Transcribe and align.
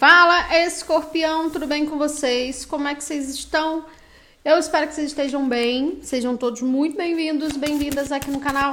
Fala, 0.00 0.56
escorpião, 0.64 1.50
tudo 1.50 1.66
bem 1.66 1.84
com 1.84 1.98
vocês? 1.98 2.64
Como 2.64 2.88
é 2.88 2.94
que 2.94 3.04
vocês 3.04 3.28
estão? 3.28 3.84
Eu 4.42 4.56
espero 4.56 4.88
que 4.88 4.94
vocês 4.94 5.08
estejam 5.08 5.46
bem. 5.46 5.98
Sejam 6.00 6.38
todos 6.38 6.62
muito 6.62 6.96
bem-vindos, 6.96 7.54
bem-vindas 7.54 8.10
aqui 8.10 8.30
no 8.30 8.40
canal. 8.40 8.72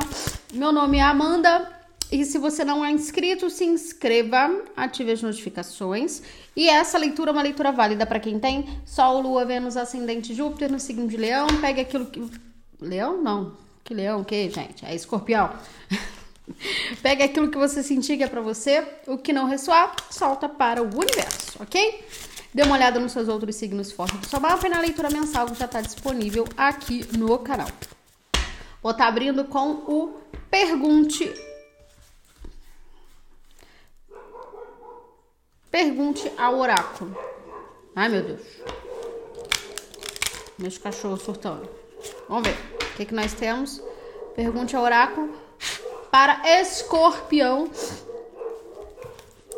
Meu 0.54 0.72
nome 0.72 1.00
é 1.00 1.02
Amanda 1.02 1.70
e 2.10 2.24
se 2.24 2.38
você 2.38 2.64
não 2.64 2.86
é 2.86 2.92
inscrito, 2.92 3.50
se 3.50 3.66
inscreva, 3.66 4.64
ative 4.74 5.12
as 5.12 5.22
notificações. 5.22 6.22
E 6.56 6.70
essa 6.70 6.98
leitura 6.98 7.32
é 7.32 7.34
uma 7.34 7.44
leitura 7.44 7.74
válida 7.74 8.06
para 8.06 8.22
quem 8.22 8.40
tem 8.40 8.66
Sol, 8.86 9.20
Lua, 9.20 9.44
Vênus, 9.44 9.76
Ascendente, 9.76 10.34
Júpiter 10.34 10.72
no 10.72 10.80
signo 10.80 11.10
de 11.10 11.18
Leão. 11.18 11.48
Pegue 11.60 11.82
aquilo 11.82 12.06
que. 12.06 12.26
Leão? 12.80 13.22
Não. 13.22 13.52
Que 13.84 13.94
leão, 13.94 14.22
o 14.22 14.26
que, 14.26 14.50
gente? 14.50 14.86
É 14.86 14.96
escorpião. 14.96 15.52
Pegue 17.02 17.24
aquilo 17.24 17.50
que 17.50 17.58
você 17.58 17.84
sentir 17.84 18.18
que 18.18 18.24
é 18.24 18.28
pra 18.28 18.42
você, 18.42 18.86
o 19.06 19.18
que 19.18 19.34
não 19.34 19.48
ressoar, 19.48 19.96
solta 20.10 20.48
para 20.48 20.82
o 20.82 20.86
universo, 20.86 21.62
ok? 21.62 22.06
Dê 22.54 22.64
uma 22.64 22.76
olhada 22.76 23.00
nos 23.00 23.12
seus 23.12 23.28
outros 23.28 23.56
signos 23.56 23.92
fortes 23.92 24.20
do 24.20 24.28
seu 24.28 24.40
mapa 24.40 24.66
e 24.66 24.70
na 24.70 24.80
leitura 24.80 25.10
mensal 25.10 25.48
que 25.48 25.56
já 25.56 25.66
está 25.66 25.82
disponível 25.82 26.46
aqui 26.56 27.06
no 27.18 27.38
canal. 27.40 27.68
Vou 28.82 28.92
estar 28.92 29.04
tá 29.04 29.10
abrindo 29.10 29.46
com 29.46 29.72
o 29.72 30.22
Pergunte. 30.50 31.34
Pergunte 35.70 36.32
ao 36.38 36.58
oráculo. 36.58 37.16
Ai, 37.96 38.10
meu 38.10 38.24
Deus. 38.24 38.42
Meus 40.58 40.78
cachorros 40.78 41.22
surtando. 41.22 41.70
Vamos 42.30 42.48
ver. 42.48 42.56
O 42.56 42.96
que, 42.96 43.06
que 43.06 43.14
nós 43.14 43.34
temos? 43.34 43.82
Pergunte 44.36 44.76
ao 44.76 44.84
oráculo 44.84 45.47
para 46.18 46.42
escorpião. 46.62 47.70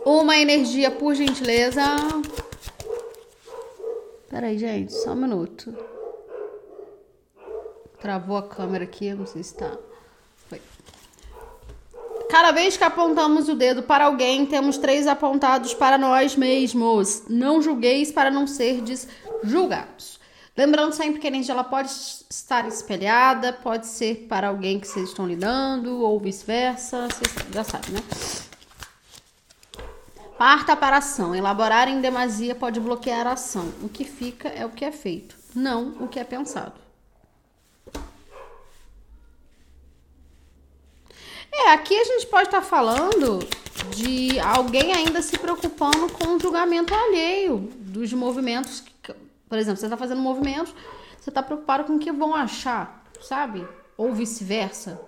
Uma 0.03 0.37
energia, 0.37 0.91
por 0.91 1.15
gentileza. 1.15 1.81
Peraí, 4.29 4.57
gente, 4.57 4.91
só 4.91 5.13
um 5.13 5.15
minuto. 5.15 5.73
Travou 8.01 8.35
a 8.35 8.43
câmera 8.43 8.83
aqui, 8.83 9.13
não 9.13 9.25
sei 9.25 9.41
se 9.41 9.55
tá. 9.55 9.71
Foi. 10.49 10.61
Cada 12.29 12.51
vez 12.51 12.75
que 12.75 12.83
apontamos 12.83 13.47
o 13.47 13.55
dedo 13.55 13.83
para 13.83 14.03
alguém, 14.03 14.45
temos 14.45 14.77
três 14.77 15.07
apontados 15.07 15.73
para 15.73 15.97
nós 15.97 16.35
mesmos. 16.35 17.23
Não 17.29 17.61
julgueis 17.61 18.11
para 18.11 18.29
não 18.29 18.45
serdes 18.45 19.07
julgados. 19.45 20.18
Lembrando 20.59 20.91
sempre 20.91 21.21
que 21.21 21.25
a 21.25 21.29
energia 21.29 21.53
ela 21.53 21.63
pode 21.63 21.89
estar 22.29 22.67
espelhada, 22.67 23.53
pode 23.53 23.87
ser 23.87 24.25
para 24.27 24.49
alguém 24.49 24.77
que 24.77 24.85
vocês 24.85 25.07
estão 25.07 25.25
lidando, 25.25 26.01
ou 26.01 26.19
vice-versa, 26.19 27.07
vocês 27.07 27.33
já 27.49 27.63
sabem, 27.63 27.91
né? 27.91 28.01
Parta 30.37 30.75
para 30.75 30.97
a 30.97 30.99
ação. 30.99 31.33
Elaborar 31.33 31.87
em 31.87 32.01
demasia 32.01 32.53
pode 32.53 32.77
bloquear 32.77 33.25
a 33.25 33.31
ação. 33.31 33.73
O 33.81 33.87
que 33.87 34.03
fica 34.03 34.49
é 34.49 34.65
o 34.65 34.69
que 34.69 34.83
é 34.83 34.91
feito, 34.91 35.33
não 35.55 35.95
o 36.01 36.09
que 36.09 36.19
é 36.19 36.25
pensado. 36.25 36.73
É, 41.53 41.71
aqui 41.71 41.97
a 41.97 42.03
gente 42.03 42.27
pode 42.27 42.49
estar 42.49 42.61
falando 42.61 43.39
de 43.95 44.37
alguém 44.41 44.91
ainda 44.91 45.21
se 45.21 45.37
preocupando 45.37 46.11
com 46.11 46.35
o 46.35 46.39
julgamento 46.41 46.93
alheio 46.93 47.59
dos 47.77 48.11
movimentos 48.11 48.83
por 49.49 49.57
exemplo, 49.57 49.79
você 49.79 49.87
está 49.87 49.97
fazendo 49.97 50.19
um 50.19 50.23
movimento, 50.23 50.73
você 51.19 51.29
está 51.29 51.41
preocupado 51.41 51.83
com 51.85 51.95
o 51.95 51.99
que 51.99 52.11
vão 52.11 52.35
achar, 52.35 53.03
sabe? 53.19 53.67
Ou 53.97 54.13
vice-versa. 54.13 55.01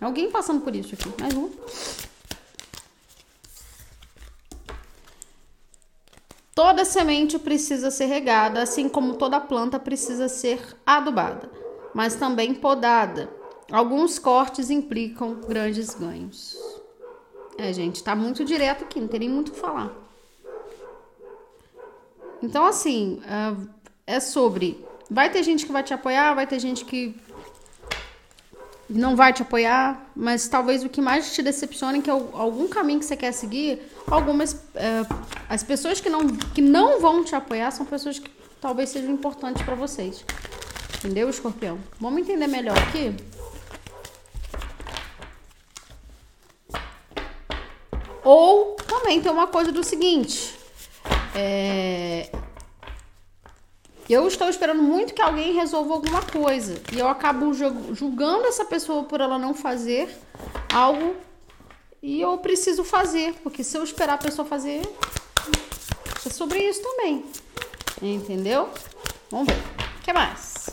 Alguém 0.00 0.30
passando 0.30 0.62
por 0.62 0.74
isso 0.74 0.94
aqui. 0.94 1.12
Mais 1.20 1.34
um. 1.34 1.50
Toda 6.54 6.84
semente 6.84 7.38
precisa 7.38 7.90
ser 7.90 8.06
regada, 8.06 8.62
assim 8.62 8.88
como 8.88 9.14
toda 9.14 9.40
planta 9.40 9.78
precisa 9.78 10.28
ser 10.28 10.76
adubada, 10.84 11.50
mas 11.94 12.16
também 12.16 12.54
podada. 12.54 13.30
Alguns 13.70 14.18
cortes 14.18 14.68
implicam 14.68 15.34
grandes 15.34 15.94
ganhos. 15.94 16.58
É, 17.56 17.72
gente, 17.72 18.02
tá 18.02 18.16
muito 18.16 18.44
direto 18.44 18.84
aqui, 18.84 19.00
não 19.00 19.08
tem 19.08 19.20
nem 19.20 19.28
muito 19.28 19.50
o 19.50 19.52
que 19.52 19.60
falar. 19.60 20.09
Então, 22.42 22.64
assim, 22.64 23.20
uh, 23.24 23.68
é 24.06 24.20
sobre. 24.20 24.84
Vai 25.10 25.30
ter 25.30 25.42
gente 25.42 25.66
que 25.66 25.72
vai 25.72 25.82
te 25.82 25.92
apoiar, 25.92 26.34
vai 26.34 26.46
ter 26.46 26.58
gente 26.58 26.84
que 26.84 27.14
não 28.88 29.14
vai 29.14 29.32
te 29.32 29.42
apoiar, 29.42 30.10
mas 30.16 30.48
talvez 30.48 30.82
o 30.84 30.88
que 30.88 31.00
mais 31.00 31.32
te 31.32 31.42
decepcione 31.42 32.00
é 32.00 32.02
que 32.02 32.10
algum 32.10 32.66
caminho 32.66 32.98
que 32.98 33.04
você 33.04 33.16
quer 33.16 33.32
seguir, 33.32 33.80
algumas. 34.06 34.52
Uh, 34.52 35.24
as 35.48 35.62
pessoas 35.62 36.00
que 36.00 36.10
não, 36.10 36.26
que 36.26 36.60
não 36.60 37.00
vão 37.00 37.24
te 37.24 37.34
apoiar 37.34 37.70
são 37.70 37.86
pessoas 37.86 38.18
que 38.18 38.30
talvez 38.60 38.90
sejam 38.90 39.10
importantes 39.10 39.62
para 39.62 39.74
vocês. 39.74 40.24
Entendeu, 40.98 41.30
escorpião? 41.30 41.78
Vamos 42.00 42.20
entender 42.20 42.46
melhor 42.46 42.76
aqui? 42.78 43.14
Ou 48.22 48.76
também 48.86 49.20
tem 49.20 49.32
uma 49.32 49.46
coisa 49.46 49.72
do 49.72 49.82
seguinte. 49.82 50.59
É... 51.34 52.30
Eu 54.08 54.26
estou 54.26 54.48
esperando 54.48 54.82
muito 54.82 55.14
que 55.14 55.22
alguém 55.22 55.52
resolva 55.52 55.94
alguma 55.94 56.20
coisa. 56.20 56.82
E 56.92 56.98
eu 56.98 57.06
acabo 57.06 57.52
julgando 57.54 58.44
essa 58.46 58.64
pessoa 58.64 59.04
por 59.04 59.20
ela 59.20 59.38
não 59.38 59.54
fazer 59.54 60.12
algo. 60.72 61.14
E 62.02 62.20
eu 62.20 62.36
preciso 62.38 62.82
fazer. 62.82 63.34
Porque 63.42 63.62
se 63.62 63.78
eu 63.78 63.84
esperar 63.84 64.14
a 64.14 64.18
pessoa 64.18 64.44
fazer. 64.44 64.82
É 66.26 66.28
sobre 66.28 66.58
isso 66.58 66.82
também. 66.82 67.24
Entendeu? 68.02 68.68
Vamos 69.30 69.46
ver. 69.46 69.60
O 69.98 70.02
que 70.02 70.12
mais? 70.12 70.70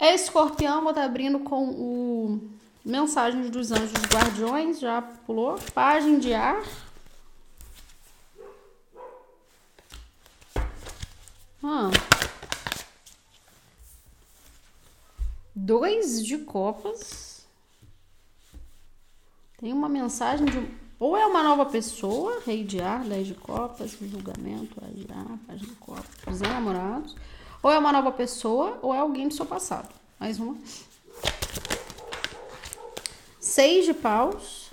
Escorpião, 0.00 0.80
vou 0.80 0.90
estar 0.90 1.04
abrindo 1.04 1.40
com 1.40 1.68
o 1.68 2.40
Mensagens 2.82 3.50
dos 3.50 3.70
Anjos 3.70 4.02
Guardiões. 4.10 4.80
Já 4.80 5.02
pulou. 5.02 5.58
Página 5.74 6.18
de 6.18 6.32
ar. 6.32 6.62
Ah. 11.68 11.90
Dois 15.52 16.24
de 16.24 16.38
copas. 16.38 17.44
Tem 19.58 19.72
uma 19.72 19.88
mensagem 19.88 20.46
de. 20.46 20.64
Ou 21.00 21.16
é 21.16 21.26
uma 21.26 21.42
nova 21.42 21.66
pessoa, 21.66 22.40
rei 22.46 22.62
de 22.62 22.80
ar, 22.80 23.02
dez 23.02 23.26
de 23.26 23.34
copas, 23.34 23.98
julgamento, 24.00 24.80
ar, 24.80 25.38
página 25.44 25.68
de 25.68 25.74
copas, 25.74 26.06
os 26.28 26.40
namorados. 26.40 27.16
Ou 27.60 27.72
é 27.72 27.78
uma 27.78 27.92
nova 27.92 28.12
pessoa, 28.12 28.78
ou 28.80 28.94
é 28.94 28.98
alguém 28.98 29.26
do 29.26 29.34
seu 29.34 29.44
passado. 29.44 29.92
Mais 30.20 30.38
uma. 30.38 30.56
Seis 33.40 33.86
de 33.86 33.92
paus. 33.92 34.65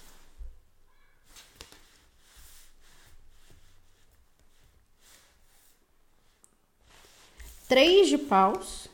Três 7.73 8.07
de 8.07 8.19
paus. 8.19 8.87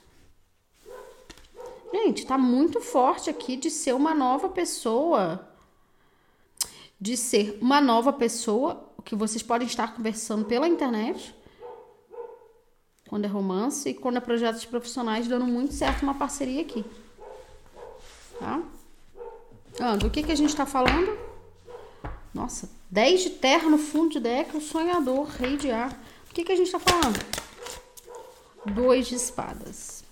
Gente, 1.91 2.25
tá 2.25 2.38
muito 2.38 2.79
forte 2.79 3.29
aqui 3.29 3.57
de 3.57 3.69
ser 3.69 3.94
uma 3.94 4.16
nova 4.16 4.47
pessoa. 4.47 5.45
De 6.97 7.18
ser 7.18 7.57
uma 7.62 7.81
nova 7.81 8.13
pessoa, 8.13 8.89
que 9.03 9.18
vocês 9.18 9.44
podem 9.44 9.68
estar 9.68 9.94
conversando 9.94 10.45
pela 10.45 10.66
internet. 10.66 11.35
Quando 13.09 13.25
é 13.25 13.28
romance 13.28 13.89
e 13.89 13.94
quando 13.94 14.16
é 14.16 14.22
projetos 14.22 14.63
profissionais, 14.63 15.28
dando 15.28 15.45
muito 15.45 15.73
certo 15.73 16.03
uma 16.03 16.13
parceria 16.13 16.62
aqui. 16.62 16.85
Tá? 18.39 18.63
Ah, 19.78 19.97
do 19.97 20.09
que, 20.09 20.23
que 20.23 20.31
a 20.31 20.38
gente 20.38 20.56
tá 20.56 20.66
falando? 20.66 21.19
Nossa, 22.34 22.69
10 22.89 23.23
de 23.23 23.29
terra 23.31 23.69
no 23.69 23.78
fundo 23.78 24.13
de 24.13 24.21
deck, 24.21 24.56
o 24.56 24.62
sonhador, 24.62 25.25
rei 25.25 25.57
de 25.57 25.69
ar. 25.69 25.92
O 26.31 26.33
que, 26.33 26.45
que 26.45 26.53
a 26.53 26.56
gente 26.56 26.71
tá 26.71 26.80
falando? 26.80 27.49
Dois 28.65 29.07
de 29.07 29.15
espadas. 29.15 30.03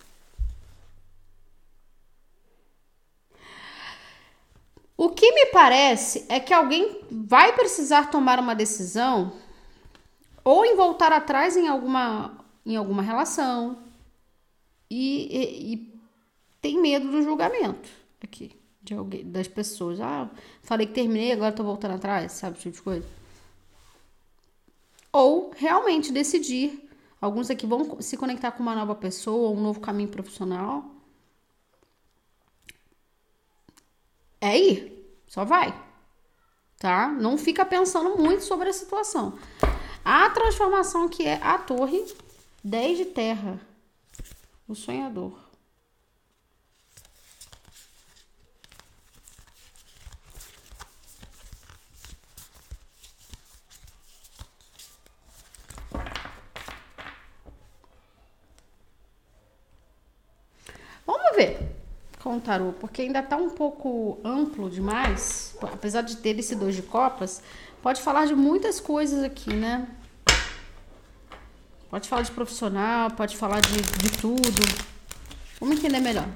O 4.95 5.09
que 5.09 5.31
me 5.31 5.47
parece 5.47 6.25
é 6.27 6.39
que 6.39 6.53
alguém 6.53 7.01
vai 7.11 7.53
precisar 7.53 8.09
tomar 8.09 8.39
uma 8.39 8.55
decisão 8.55 9.33
ou 10.43 10.65
em 10.65 10.75
voltar 10.75 11.11
atrás 11.11 11.55
em 11.55 11.67
alguma, 11.67 12.35
em 12.65 12.75
alguma 12.75 13.03
relação 13.03 13.77
e, 14.89 15.27
e, 15.29 15.73
e 15.73 15.99
tem 16.59 16.81
medo 16.81 17.11
do 17.11 17.21
julgamento 17.21 17.89
aqui 18.23 18.57
de 18.87 18.93
alguém, 18.93 19.29
das 19.29 19.47
pessoas. 19.47 19.99
Ah, 19.99 20.29
falei 20.63 20.87
que 20.87 20.93
terminei, 20.93 21.33
agora 21.33 21.51
tô 21.51 21.63
voltando 21.63 21.95
atrás, 21.95 22.31
sabe, 22.31 22.57
tipo 22.57 22.75
de 22.75 22.81
coisa. 22.81 23.05
Ou 25.11 25.51
realmente 25.55 26.11
decidir 26.11 26.86
Alguns 27.19 27.49
aqui 27.49 27.65
vão 27.65 27.99
se 28.01 28.15
conectar 28.17 28.51
com 28.51 28.61
uma 28.63 28.75
nova 28.75 28.95
pessoa, 28.95 29.49
um 29.51 29.61
novo 29.61 29.79
caminho 29.79 30.09
profissional. 30.09 30.85
É 34.39 34.57
ir, 34.57 35.19
só 35.27 35.43
vai. 35.45 35.73
tá? 36.79 37.07
Não 37.09 37.37
fica 37.37 37.65
pensando 37.65 38.17
muito 38.17 38.43
sobre 38.43 38.69
a 38.69 38.73
situação. 38.73 39.37
A 40.05 40.29
transformação 40.29 41.05
aqui 41.05 41.25
é 41.25 41.35
a 41.41 41.57
torre 41.57 42.05
10 42.63 42.97
de 42.97 43.05
terra. 43.05 43.59
O 44.67 44.75
sonhador. 44.75 45.33
Vamos 61.05 61.35
ver 61.37 61.57
com 62.27 62.35
o 62.35 62.41
tarô, 62.41 62.73
porque 62.73 63.03
ainda 63.03 63.23
tá 63.23 63.37
um 63.37 63.49
pouco 63.49 64.19
amplo 64.21 64.69
demais, 64.69 65.55
apesar 65.61 66.01
de 66.01 66.17
ter 66.17 66.37
esse 66.37 66.55
dois 66.55 66.75
de 66.75 66.81
copas, 66.81 67.41
pode 67.81 68.01
falar 68.01 68.27
de 68.27 68.35
muitas 68.35 68.81
coisas 68.81 69.23
aqui, 69.23 69.53
né? 69.53 69.87
Pode 71.89 72.09
falar 72.09 72.23
de 72.23 72.31
profissional, 72.31 73.11
pode 73.11 73.37
falar 73.37 73.61
de, 73.61 73.81
de 73.81 74.09
tudo. 74.19 74.61
Vamos 75.57 75.77
entender 75.77 76.01
melhor. 76.01 76.27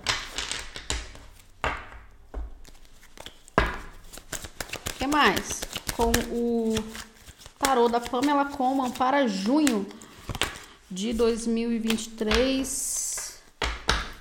O 4.88 4.94
que 4.98 5.06
mais? 5.08 5.60
Com 5.98 6.14
o 6.32 6.76
tarô 7.60 7.90
da 7.90 8.00
Pamela 8.00 8.46
Coman 8.46 8.92
para 8.92 9.28
junho 9.28 9.86
de 10.90 11.12
2023. 11.12 13.42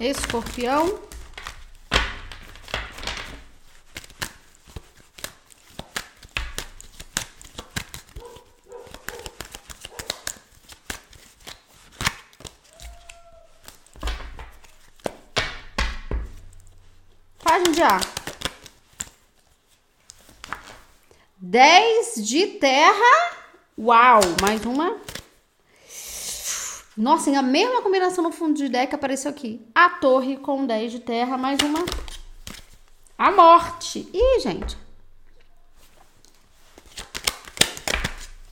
Escorpião. 0.00 1.08
Página 17.50 17.72
de 17.72 17.82
ar. 17.82 18.00
10 21.42 22.16
de 22.16 22.46
terra. 22.58 23.32
Uau! 23.78 24.20
Mais 24.42 24.62
uma. 24.66 24.98
Nossa, 26.94 27.31
a 27.31 27.40
mesma 27.40 27.81
combinação 27.81 28.22
no 28.22 28.31
fundo 28.31 28.54
de 28.54 28.69
deck 28.69 28.94
apareceu 28.94 29.31
aqui. 29.31 29.66
A 29.75 29.88
torre 29.88 30.37
com 30.37 30.66
10 30.66 30.92
de 30.92 31.00
terra, 31.00 31.38
mais 31.38 31.58
uma. 31.60 31.78
A 33.16 33.31
morte. 33.31 34.06
Ih, 34.12 34.40
gente. 34.40 34.76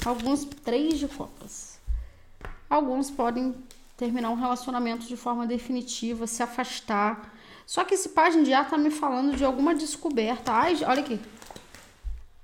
Alguns 0.02 0.46
três 0.64 0.98
de 0.98 1.08
copas. 1.08 1.78
Alguns 2.70 3.10
podem 3.10 3.54
terminar 3.98 4.30
um 4.30 4.34
relacionamento 4.34 5.06
de 5.06 5.16
forma 5.16 5.46
definitiva, 5.46 6.26
se 6.26 6.42
afastar 6.42 7.34
só 7.68 7.84
que 7.84 7.92
esse 7.92 8.08
página 8.08 8.42
de 8.44 8.52
ar 8.54 8.66
tá 8.66 8.78
me 8.78 8.90
falando 8.90 9.36
de 9.36 9.44
alguma 9.44 9.74
descoberta. 9.74 10.50
Ai, 10.50 10.74
olha 10.86 11.00
aqui. 11.00 11.20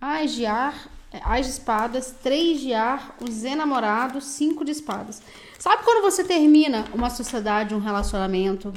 Ai 0.06 0.26
de 0.26 0.44
ar, 0.44 0.86
As 1.24 1.46
de 1.46 1.52
espadas, 1.52 2.14
três 2.22 2.60
de 2.60 2.74
ar, 2.74 3.16
os 3.22 3.42
enamorados, 3.42 4.24
cinco 4.24 4.62
de 4.62 4.70
espadas. 4.70 5.22
Sabe 5.58 5.82
quando 5.82 6.02
você 6.02 6.22
termina 6.22 6.84
uma 6.92 7.08
sociedade, 7.08 7.74
um 7.74 7.78
relacionamento? 7.78 8.70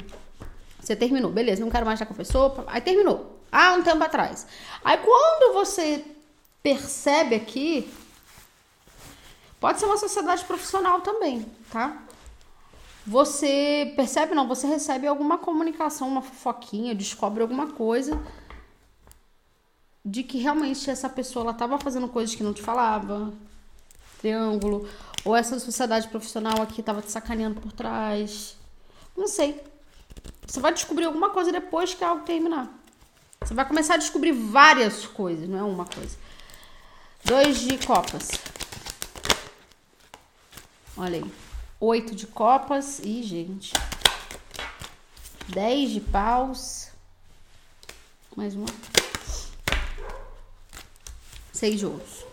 Você 0.80 0.96
terminou, 0.96 1.30
beleza, 1.30 1.60
não 1.60 1.70
quero 1.70 1.84
mais 1.84 2.00
estar 2.00 2.06
com 2.06 2.14
a 2.14 2.16
pessoa, 2.16 2.64
aí 2.66 2.80
terminou. 2.80 3.38
Ah, 3.52 3.74
um 3.74 3.82
tempo 3.82 4.02
atrás. 4.02 4.46
Aí 4.82 4.96
quando 4.96 5.52
você 5.52 6.02
percebe 6.62 7.34
aqui, 7.34 7.92
pode 9.60 9.80
ser 9.80 9.84
uma 9.84 9.98
sociedade 9.98 10.46
profissional 10.46 11.02
também, 11.02 11.44
tá? 11.70 12.04
você 13.06 13.92
percebe, 13.96 14.34
não, 14.34 14.48
você 14.48 14.66
recebe 14.66 15.06
alguma 15.06 15.36
comunicação, 15.36 16.08
uma 16.08 16.22
fofoquinha, 16.22 16.94
descobre 16.94 17.42
alguma 17.42 17.66
coisa 17.66 18.18
de 20.04 20.22
que 20.22 20.38
realmente 20.38 20.88
essa 20.90 21.08
pessoa 21.08 21.44
ela 21.44 21.52
estava 21.52 21.78
fazendo 21.78 22.08
coisas 22.08 22.34
que 22.34 22.42
não 22.42 22.54
te 22.54 22.62
falava, 22.62 23.32
triângulo, 24.20 24.88
ou 25.24 25.36
essa 25.36 25.58
sociedade 25.58 26.08
profissional 26.08 26.62
aqui 26.62 26.80
estava 26.80 27.02
te 27.02 27.10
sacaneando 27.10 27.60
por 27.60 27.72
trás. 27.72 28.56
Não 29.16 29.26
sei. 29.26 29.62
Você 30.46 30.60
vai 30.60 30.72
descobrir 30.72 31.04
alguma 31.04 31.30
coisa 31.30 31.52
depois 31.52 31.94
que 31.94 32.04
algo 32.04 32.24
terminar. 32.24 32.68
Você 33.40 33.54
vai 33.54 33.66
começar 33.66 33.94
a 33.94 33.98
descobrir 33.98 34.32
várias 34.32 35.06
coisas, 35.06 35.48
não 35.48 35.58
é 35.58 35.62
uma 35.62 35.84
coisa. 35.84 36.16
Dois 37.24 37.60
de 37.60 37.78
copas. 37.86 38.30
Olha 40.96 41.18
aí. 41.18 41.32
Oito 41.80 42.14
de 42.14 42.26
copas. 42.26 42.98
Ih, 43.00 43.22
gente. 43.22 43.72
Dez 45.48 45.90
de 45.90 46.00
paus. 46.00 46.88
Mais 48.36 48.54
uma. 48.54 48.66
Seis 51.58 51.82
ouros. 51.82 52.24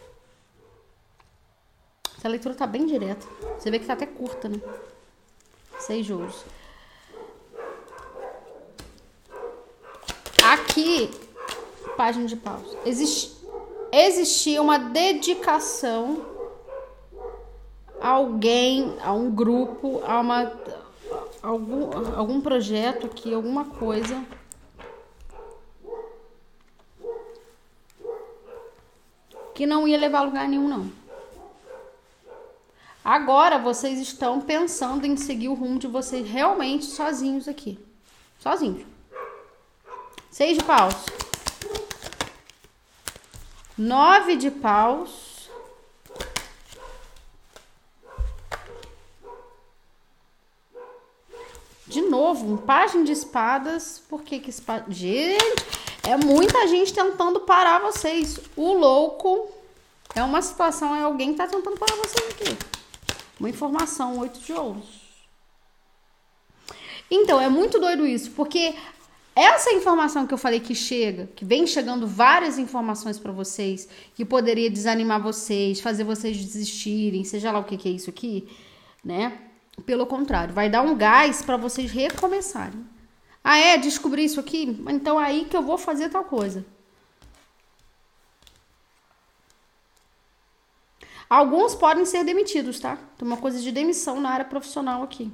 Essa 2.16 2.28
leitura 2.28 2.54
tá 2.54 2.68
bem 2.68 2.86
direta. 2.86 3.26
Você 3.58 3.72
vê 3.72 3.80
que 3.80 3.88
tá 3.88 3.94
até 3.94 4.06
curta, 4.06 4.48
né? 4.48 4.62
Seis 5.80 6.08
ouros. 6.12 6.46
Aqui, 10.44 11.10
página 11.98 12.28
de 12.28 12.36
paus. 12.36 12.78
Existe, 12.86 13.36
existia 13.92 14.62
uma 14.62 14.78
dedicação 14.78 16.24
alguém, 18.00 18.96
a 19.02 19.12
um 19.12 19.32
grupo, 19.32 20.04
a 20.06 20.20
uma 20.20 20.54
algum, 21.42 22.16
algum 22.16 22.42
projeto 22.42 23.08
aqui, 23.08 23.34
alguma 23.34 23.66
coisa. 23.66 24.24
Que 29.56 29.66
não 29.66 29.88
ia 29.88 29.98
levar 29.98 30.20
a 30.20 30.24
lugar 30.24 30.48
nenhum, 30.48 30.68
não. 30.68 30.92
Agora 33.04 33.58
vocês 33.58 34.00
estão 34.00 34.42
pensando 34.42 35.06
em 35.06 35.16
seguir 35.16 35.48
o 35.48 35.54
rumo 35.54 35.80
de 35.80 35.88
vocês 35.88 36.28
realmente 36.28 36.86
sozinhos 36.86 37.48
aqui. 37.48 37.80
Sozinhos. 38.38 38.86
Seis 40.30 40.58
de 40.58 40.64
paus. 40.64 41.06
Nove 43.78 44.36
de 44.36 44.52
paus. 44.52 45.50
De 51.88 52.02
novo, 52.02 52.52
um 52.52 52.58
página 52.58 53.06
de 53.06 53.14
espadas. 53.14 54.04
Por 54.10 54.24
que 54.24 54.40
que 54.40 54.50
espada... 54.50 54.92
Gente, 54.92 55.85
é 56.08 56.16
muita 56.18 56.68
gente 56.68 56.94
tentando 56.94 57.42
parar 57.42 57.80
vocês. 57.80 58.40
O 58.56 58.74
louco 58.74 59.50
é 60.14 60.24
uma 60.24 60.42
situação, 60.42 60.96
é 60.96 61.02
alguém 61.02 61.32
que 61.32 61.38
tá 61.38 61.48
tentando 61.48 61.78
parar 61.78 61.96
vocês 61.96 62.30
aqui. 62.32 62.58
Uma 63.40 63.50
informação, 63.50 64.20
oito 64.20 64.40
de 64.40 64.54
ouros. 64.54 65.06
Então, 67.10 67.40
é 67.40 67.50
muito 67.50 67.80
doido 67.80 68.06
isso, 68.06 68.32
porque 68.32 68.76
essa 69.36 69.74
informação 69.74 70.26
que 70.26 70.34
eu 70.34 70.38
falei 70.38 70.60
que 70.60 70.74
chega, 70.74 71.28
que 71.36 71.44
vem 71.44 71.68
chegando 71.68 72.08
várias 72.08 72.58
informações 72.58 73.20
para 73.20 73.32
vocês, 73.32 73.88
que 74.16 74.24
poderia 74.24 74.70
desanimar 74.70 75.22
vocês, 75.22 75.82
fazer 75.82 76.04
vocês 76.04 76.38
desistirem, 76.38 77.24
seja 77.24 77.52
lá 77.52 77.60
o 77.60 77.64
que, 77.64 77.78
que 77.78 77.90
é 77.90 77.92
isso 77.92 78.10
aqui, 78.10 78.48
né? 79.04 79.38
Pelo 79.86 80.06
contrário, 80.06 80.54
vai 80.54 80.70
dar 80.70 80.82
um 80.82 80.96
gás 80.96 81.42
para 81.42 81.58
vocês 81.58 81.92
recomeçarem. 81.92 82.95
Ah, 83.48 83.60
é? 83.60 83.78
Descobri 83.78 84.26
isso 84.26 84.40
aqui? 84.40 84.64
Então 84.90 85.22
é 85.22 85.26
aí 85.26 85.46
que 85.46 85.56
eu 85.56 85.62
vou 85.62 85.78
fazer 85.78 86.10
tal 86.10 86.24
coisa. 86.26 86.66
Alguns 91.30 91.76
podem 91.76 92.06
ser 92.06 92.24
demitidos, 92.24 92.80
tá? 92.80 92.98
Tem 93.18 93.28
uma 93.28 93.38
coisa 93.38 93.62
de 93.62 93.72
demissão 93.72 94.20
na 94.20 94.32
área 94.32 94.46
profissional 94.46 95.04
aqui. 95.04 95.32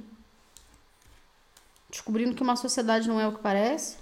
Descobrindo 1.88 2.34
que 2.34 2.42
uma 2.42 2.54
sociedade 2.54 3.08
não 3.08 3.18
é 3.18 3.26
o 3.26 3.32
que 3.32 3.40
parece. 3.40 3.96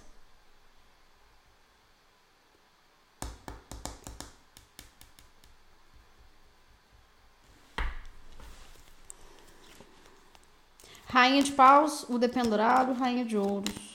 Rainha 11.07 11.43
de 11.45 11.53
paus, 11.53 12.05
o 12.09 12.19
dependurado, 12.19 12.93
rainha 12.93 13.25
de 13.25 13.37
ouros. 13.37 13.90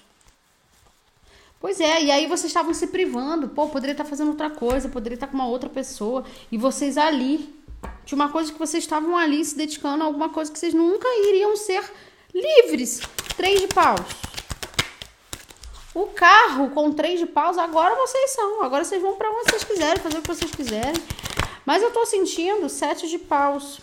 Pois 1.59 1.79
é, 1.79 2.03
e 2.03 2.11
aí 2.11 2.27
vocês 2.27 2.45
estavam 2.45 2.73
se 2.73 2.87
privando. 2.87 3.49
Pô, 3.49 3.67
poderia 3.67 3.93
estar 3.93 4.05
fazendo 4.05 4.29
outra 4.29 4.49
coisa, 4.49 4.89
poderia 4.89 5.15
estar 5.15 5.27
com 5.27 5.35
uma 5.35 5.47
outra 5.47 5.69
pessoa. 5.69 6.23
E 6.51 6.57
vocês 6.57 6.97
ali. 6.97 7.53
Tinha 8.03 8.15
uma 8.15 8.29
coisa 8.29 8.51
que 8.51 8.57
vocês 8.57 8.83
estavam 8.83 9.17
ali 9.17 9.43
se 9.43 9.55
dedicando 9.55 10.03
a 10.03 10.07
alguma 10.07 10.29
coisa 10.29 10.51
que 10.51 10.57
vocês 10.57 10.73
nunca 10.73 11.07
iriam 11.27 11.55
ser 11.55 11.83
livres. 12.33 13.01
Três 13.35 13.61
de 13.61 13.67
paus. 13.67 14.01
O 15.93 16.07
carro 16.07 16.71
com 16.71 16.91
três 16.91 17.19
de 17.19 17.25
paus, 17.25 17.57
agora 17.57 17.95
vocês 17.95 18.31
são. 18.31 18.63
Agora 18.63 18.83
vocês 18.83 19.01
vão 19.01 19.15
para 19.15 19.31
onde 19.31 19.49
vocês 19.49 19.63
quiserem, 19.63 20.01
fazer 20.03 20.17
o 20.17 20.21
que 20.21 20.27
vocês 20.27 20.51
quiserem. 20.51 21.01
Mas 21.65 21.81
eu 21.81 21.91
tô 21.91 22.05
sentindo 22.05 22.67
sete 22.69 23.07
de 23.07 23.17
paus. 23.17 23.79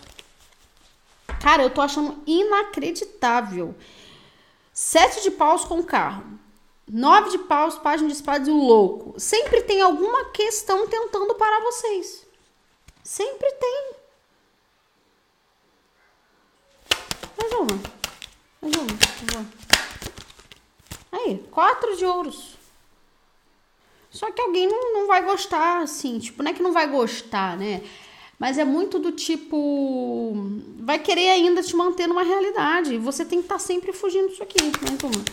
Cara, 1.41 1.63
eu 1.63 1.69
tô 1.69 1.81
achando 1.81 2.21
inacreditável. 2.25 3.75
Sete 4.71 5.23
de 5.23 5.31
paus 5.31 5.65
com 5.65 5.83
carro. 5.83 6.23
Nove 6.87 7.31
de 7.31 7.37
paus, 7.39 7.77
página 7.77 8.09
de 8.09 8.15
espadas 8.15 8.47
e 8.47 8.51
o 8.51 8.57
louco. 8.57 9.19
Sempre 9.19 9.61
tem 9.61 9.81
alguma 9.81 10.25
questão 10.25 10.87
tentando 10.87 11.33
parar 11.35 11.61
vocês. 11.61 12.25
Sempre 13.03 13.51
tem. 13.51 13.91
Mais 17.39 17.51
uma. 17.53 17.79
Mais 18.61 18.75
uma, 18.75 18.87
por 18.87 19.07
favor. 19.31 19.45
Aí, 21.11 21.45
quatro 21.51 21.95
de 21.95 22.05
ouros. 22.05 22.57
Só 24.09 24.29
que 24.29 24.41
alguém 24.41 24.67
não, 24.67 24.93
não 24.93 25.07
vai 25.07 25.23
gostar, 25.23 25.81
assim. 25.81 26.19
Tipo, 26.19 26.43
não 26.43 26.51
é 26.51 26.53
que 26.53 26.61
não 26.61 26.73
vai 26.73 26.87
gostar, 26.87 27.57
né? 27.57 27.81
Mas 28.37 28.57
é 28.57 28.65
muito 28.65 28.99
do 28.99 29.11
tipo. 29.11 30.33
Vai 30.79 30.99
querer 30.99 31.29
ainda 31.29 31.63
te 31.63 31.75
manter 31.75 32.07
numa 32.07 32.23
realidade. 32.23 32.97
Você 32.97 33.23
tem 33.23 33.39
que 33.39 33.45
estar 33.45 33.55
tá 33.55 33.59
sempre 33.59 33.93
fugindo 33.93 34.27
disso 34.27 34.43
aqui. 34.43 34.61
Né, 34.63 34.97
turma? 34.99 35.23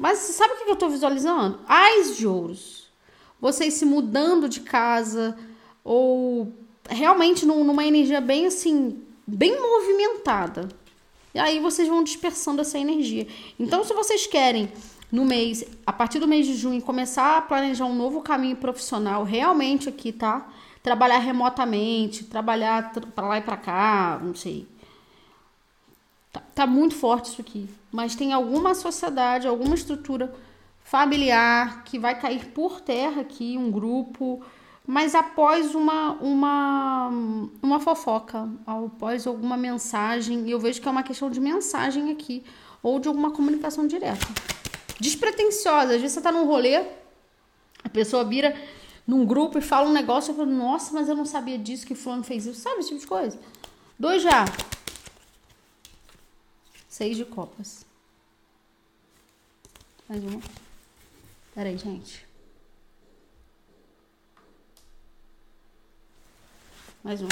Mas 0.00 0.18
sabe 0.18 0.54
o 0.54 0.64
que 0.64 0.70
eu 0.70 0.76
tô 0.76 0.88
visualizando? 0.88 1.60
Ais 1.68 2.16
de 2.16 2.26
ouros. 2.26 2.90
Vocês 3.40 3.74
se 3.74 3.84
mudando 3.84 4.48
de 4.48 4.60
casa. 4.60 5.36
Ou 5.82 6.52
realmente 6.88 7.46
numa 7.46 7.84
energia 7.84 8.20
bem 8.20 8.46
assim. 8.46 9.02
Bem 9.26 9.60
movimentada. 9.60 10.68
E 11.34 11.38
aí 11.38 11.58
vocês 11.58 11.88
vão 11.88 12.04
dispersando 12.04 12.60
essa 12.60 12.78
energia. 12.78 13.26
Então, 13.58 13.82
se 13.82 13.92
vocês 13.92 14.26
querem 14.26 14.70
no 15.10 15.24
mês, 15.24 15.64
a 15.86 15.92
partir 15.92 16.18
do 16.18 16.28
mês 16.28 16.46
de 16.46 16.54
junho, 16.54 16.80
começar 16.80 17.38
a 17.38 17.40
planejar 17.40 17.86
um 17.86 17.94
novo 17.94 18.20
caminho 18.20 18.56
profissional, 18.56 19.24
realmente 19.24 19.88
aqui, 19.88 20.12
tá? 20.12 20.48
Trabalhar 20.82 21.18
remotamente, 21.18 22.24
trabalhar 22.24 22.92
para 22.92 23.28
lá 23.28 23.38
e 23.38 23.40
para 23.40 23.56
cá, 23.56 24.20
não 24.22 24.34
sei. 24.34 24.66
Tá, 26.34 26.42
tá 26.54 26.66
muito 26.66 26.94
forte 26.94 27.30
isso 27.30 27.40
aqui. 27.40 27.66
Mas 27.90 28.14
tem 28.14 28.34
alguma 28.34 28.74
sociedade, 28.74 29.48
alguma 29.48 29.74
estrutura 29.74 30.34
familiar 30.82 31.82
que 31.84 31.98
vai 31.98 32.20
cair 32.20 32.48
por 32.48 32.82
terra 32.82 33.22
aqui, 33.22 33.56
um 33.56 33.70
grupo 33.70 34.44
mas 34.86 35.14
após 35.14 35.74
uma, 35.74 36.12
uma, 36.12 37.08
uma 37.62 37.80
fofoca, 37.80 38.48
após 38.66 39.26
alguma 39.26 39.56
mensagem, 39.56 40.46
e 40.46 40.50
eu 40.50 40.60
vejo 40.60 40.80
que 40.80 40.86
é 40.86 40.90
uma 40.90 41.02
questão 41.02 41.30
de 41.30 41.40
mensagem 41.40 42.10
aqui, 42.10 42.44
ou 42.82 43.00
de 43.00 43.08
alguma 43.08 43.30
comunicação 43.30 43.86
direta. 43.86 44.26
Despretensiosa, 45.00 45.94
às 45.94 46.00
vezes 46.02 46.12
você 46.12 46.20
tá 46.20 46.30
num 46.30 46.44
rolê, 46.44 46.84
a 47.82 47.88
pessoa 47.90 48.24
vira 48.24 48.54
num 49.06 49.24
grupo 49.24 49.58
e 49.58 49.62
fala 49.62 49.88
um 49.88 49.92
negócio, 49.92 50.32
eu 50.32 50.36
falo, 50.36 50.50
nossa, 50.50 50.92
mas 50.92 51.08
eu 51.08 51.14
não 51.14 51.24
sabia 51.24 51.58
disso, 51.58 51.86
que 51.86 51.94
fulano 51.94 52.22
fez 52.22 52.44
isso, 52.44 52.60
sabe 52.60 52.80
esse 52.80 52.88
tipo 52.88 53.00
de 53.00 53.06
coisa? 53.06 53.38
Dois 53.98 54.22
já. 54.22 54.44
Seis 56.94 57.16
de 57.16 57.24
copas. 57.24 57.84
Mais 60.08 60.22
uma. 60.22 60.40
Peraí, 61.52 61.76
gente. 61.76 62.24
Mais 67.02 67.20
um. 67.20 67.26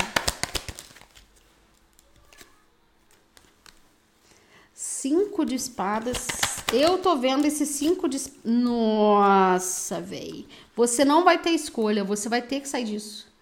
Cinco 4.75 5.45
de 5.45 5.55
espadas. 5.55 6.27
Eu 6.73 6.99
tô 6.99 7.15
vendo 7.19 7.45
esse 7.45 7.65
cinco 7.65 8.09
de... 8.09 8.19
Nossa, 8.45 10.01
véi. 10.01 10.49
Você 10.75 11.05
não 11.05 11.23
vai 11.23 11.41
ter 11.41 11.51
escolha. 11.51 12.03
Você 12.03 12.29
vai 12.29 12.43
ter 12.43 12.59
que 12.59 12.69
sair 12.69 12.87
disso. 12.87 13.33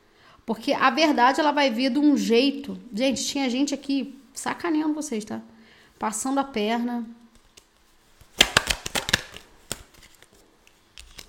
Porque 0.45 0.75
a 0.75 0.91
verdade, 0.91 1.41
ela 1.41 1.51
vai 1.51 1.71
vir 1.71 1.91
de 1.91 1.99
um 1.99 2.15
jeito... 2.15 2.79
Gente, 2.93 3.25
tinha 3.25 3.49
gente 3.49 3.73
aqui 3.73 4.21
sacaneando 4.35 4.93
vocês, 4.93 5.25
tá? 5.25 5.41
Passando 6.01 6.41
a 6.41 6.45
perna. 6.45 7.07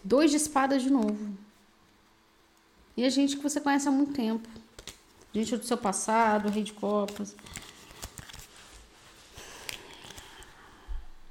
Dois 0.04 0.32
de 0.32 0.38
espadas 0.38 0.82
de 0.82 0.90
novo. 0.90 1.38
E 2.98 3.06
a 3.06 3.10
gente 3.10 3.38
que 3.38 3.44
você 3.44 3.62
conhece 3.62 3.88
há 3.88 3.92
muito 3.92 4.14
tempo 4.14 4.50
gente 5.34 5.56
do 5.56 5.66
seu 5.66 5.78
passado, 5.78 6.50
rei 6.50 6.64
de 6.64 6.74
copas. 6.74 7.36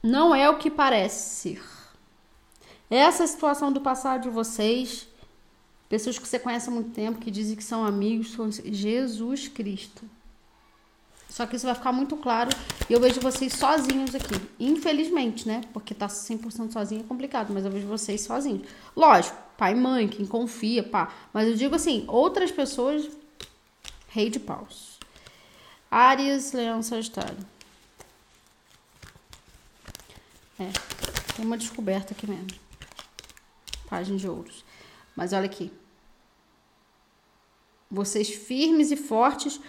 Não 0.02 0.34
é 0.34 0.48
o 0.48 0.56
que 0.56 0.70
parece 0.70 1.36
ser. 1.36 1.62
Essa 2.88 3.26
situação 3.26 3.70
do 3.70 3.80
passado 3.80 4.22
de 4.22 4.30
vocês, 4.30 5.06
pessoas 5.88 6.18
que 6.18 6.26
você 6.26 6.38
conhece 6.38 6.68
há 6.68 6.72
muito 6.72 6.90
tempo, 6.90 7.20
que 7.20 7.30
dizem 7.30 7.56
que 7.56 7.62
são 7.62 7.84
amigos, 7.84 8.32
são 8.32 8.50
Jesus 8.50 9.48
Cristo. 9.48 10.08
Só 11.28 11.46
que 11.46 11.56
isso 11.56 11.66
vai 11.66 11.74
ficar 11.74 11.92
muito 11.92 12.16
claro 12.16 12.50
e 12.90 12.92
eu 12.92 12.98
vejo 13.00 13.20
vocês 13.20 13.52
sozinhos 13.52 14.16
aqui. 14.16 14.34
Infelizmente, 14.58 15.46
né? 15.46 15.60
Porque 15.72 15.94
tá 15.94 16.08
100% 16.08 16.72
sozinho 16.72 17.02
é 17.02 17.04
complicado, 17.04 17.54
mas 17.54 17.64
eu 17.64 17.70
vejo 17.70 17.86
vocês 17.86 18.20
sozinhos. 18.22 18.68
Lógico, 18.96 19.38
pai 19.56 19.72
e 19.72 19.76
mãe, 19.76 20.08
quem 20.08 20.26
confia, 20.26 20.82
pá. 20.82 21.14
Mas 21.32 21.46
eu 21.46 21.54
digo 21.54 21.76
assim, 21.76 22.04
outras 22.08 22.50
pessoas 22.50 23.08
Rei 24.08 24.28
de 24.28 24.40
paus. 24.40 24.98
Áries, 25.88 26.52
Leão, 26.52 26.82
Sagitário. 26.82 27.38
É, 30.58 30.68
tem 31.36 31.44
uma 31.44 31.56
descoberta 31.56 32.12
aqui 32.12 32.28
mesmo. 32.28 32.48
Página 33.88 34.18
de 34.18 34.28
ouros. 34.28 34.64
Mas 35.14 35.32
olha 35.32 35.46
aqui. 35.46 35.72
Vocês 37.88 38.28
firmes 38.28 38.90
e 38.90 38.96
fortes 38.96 39.60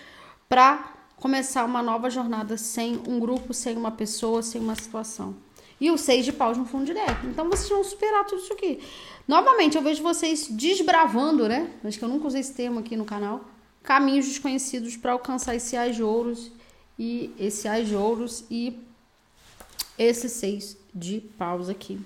para 0.49 0.91
começar 1.21 1.63
uma 1.63 1.81
nova 1.81 2.09
jornada 2.09 2.57
sem 2.57 2.99
um 3.07 3.19
grupo, 3.19 3.53
sem 3.53 3.77
uma 3.77 3.91
pessoa, 3.91 4.41
sem 4.41 4.59
uma 4.59 4.75
situação. 4.75 5.35
E 5.79 5.89
o 5.89 5.97
seis 5.97 6.25
de 6.25 6.33
paus 6.33 6.57
no 6.57 6.65
fundo 6.65 6.85
direto. 6.85 7.25
Então 7.27 7.47
vocês 7.47 7.69
vão 7.69 7.83
superar 7.83 8.25
tudo 8.25 8.41
isso 8.41 8.51
aqui. 8.51 8.79
Novamente, 9.27 9.77
eu 9.77 9.83
vejo 9.83 10.01
vocês 10.03 10.47
desbravando, 10.49 11.47
né? 11.47 11.71
Acho 11.83 11.97
que 11.97 12.03
eu 12.03 12.09
nunca 12.09 12.27
usei 12.27 12.41
esse 12.41 12.53
termo 12.53 12.79
aqui 12.79 12.97
no 12.97 13.05
canal 13.05 13.45
caminhos 13.83 14.27
desconhecidos 14.27 14.95
para 14.95 15.11
alcançar 15.13 15.55
esse 15.55 15.75
ais 15.75 15.95
de 15.95 16.03
ouros 16.03 16.51
e 16.97 17.33
esse 17.39 17.67
ais 17.67 17.87
de 17.87 17.95
ouros 17.95 18.43
e 18.49 18.79
esse 19.97 20.29
seis 20.29 20.77
de 20.93 21.19
paus 21.37 21.69
aqui. 21.69 21.99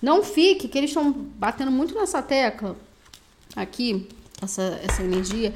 Não 0.00 0.22
fique, 0.22 0.68
que 0.68 0.76
eles 0.76 0.90
estão 0.90 1.12
batendo 1.12 1.70
muito 1.70 1.94
nessa 1.94 2.20
tecla 2.20 2.76
aqui, 3.54 4.08
essa, 4.42 4.80
essa 4.82 5.02
energia, 5.02 5.54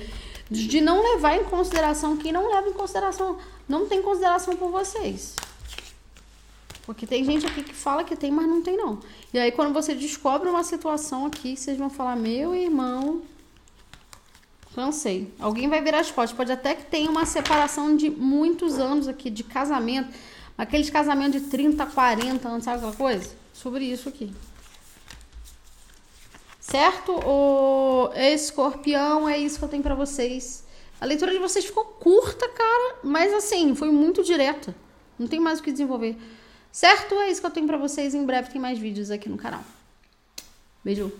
de 0.50 0.80
não 0.80 1.02
levar 1.02 1.36
em 1.36 1.44
consideração 1.44 2.16
quem 2.16 2.32
não 2.32 2.48
leva 2.48 2.68
em 2.68 2.72
consideração, 2.72 3.38
não 3.68 3.86
tem 3.86 4.00
consideração 4.00 4.56
por 4.56 4.70
vocês. 4.70 5.34
Porque 6.84 7.04
tem 7.04 7.24
gente 7.24 7.44
aqui 7.44 7.64
que 7.64 7.74
fala 7.74 8.04
que 8.04 8.14
tem, 8.14 8.30
mas 8.30 8.46
não 8.46 8.62
tem 8.62 8.76
não. 8.76 9.00
E 9.34 9.38
aí 9.38 9.50
quando 9.50 9.72
você 9.72 9.94
descobre 9.94 10.48
uma 10.48 10.62
situação 10.62 11.26
aqui, 11.26 11.56
vocês 11.56 11.76
vão 11.76 11.90
falar, 11.90 12.14
meu 12.14 12.54
irmão, 12.54 13.22
cansei. 14.72 15.32
Alguém 15.40 15.68
vai 15.68 15.82
virar 15.82 16.00
as 16.00 16.12
costas. 16.12 16.36
Pode 16.36 16.52
até 16.52 16.76
que 16.76 16.84
tenha 16.84 17.10
uma 17.10 17.26
separação 17.26 17.96
de 17.96 18.08
muitos 18.08 18.78
anos 18.78 19.08
aqui, 19.08 19.30
de 19.30 19.42
casamento. 19.42 20.14
Aqueles 20.56 20.88
casamentos 20.88 21.42
de 21.42 21.48
30, 21.48 21.84
40 21.86 22.48
anos, 22.48 22.64
sabe 22.64 22.76
aquela 22.76 22.94
coisa? 22.94 23.34
Sobre 23.52 23.84
isso 23.84 24.08
aqui. 24.08 24.32
Certo? 26.68 27.12
O 27.12 28.10
escorpião, 28.12 29.28
é 29.28 29.38
isso 29.38 29.56
que 29.56 29.64
eu 29.64 29.68
tenho 29.68 29.84
para 29.84 29.94
vocês. 29.94 30.64
A 31.00 31.06
leitura 31.06 31.30
de 31.30 31.38
vocês 31.38 31.64
ficou 31.64 31.84
curta, 31.84 32.48
cara, 32.48 32.96
mas 33.04 33.32
assim, 33.32 33.72
foi 33.76 33.88
muito 33.92 34.24
direta. 34.24 34.74
Não 35.16 35.28
tem 35.28 35.38
mais 35.38 35.60
o 35.60 35.62
que 35.62 35.70
desenvolver. 35.70 36.16
Certo? 36.72 37.14
É 37.20 37.30
isso 37.30 37.40
que 37.40 37.46
eu 37.46 37.52
tenho 37.52 37.68
para 37.68 37.76
vocês. 37.76 38.16
Em 38.16 38.26
breve 38.26 38.50
tem 38.50 38.60
mais 38.60 38.80
vídeos 38.80 39.12
aqui 39.12 39.28
no 39.28 39.36
canal. 39.36 39.62
Beijo. 40.84 41.12